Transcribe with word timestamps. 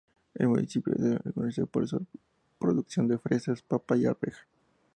El 0.33 0.47
municipio 0.47 0.91
es 0.95 1.19
reconocido 1.23 1.67
por 1.67 1.87
su 1.87 2.03
producción 2.57 3.07
de 3.07 3.19
fresas, 3.19 3.61
papa 3.61 3.95
y 3.97 4.07
arveja. 4.07 4.43